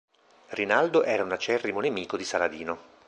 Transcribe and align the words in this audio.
Rinaldo 0.53 1.03
era 1.03 1.23
un 1.23 1.31
acerrimo 1.31 1.79
nemico 1.79 2.17
di 2.17 2.23
Saladino. 2.23 2.79